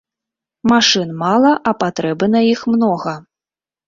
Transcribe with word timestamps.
Машын 0.69 1.09
мала, 1.19 1.51
а 1.71 1.73
патрэбы 1.83 2.25
на 2.37 2.41
іх 2.53 2.63
многа. 2.77 3.13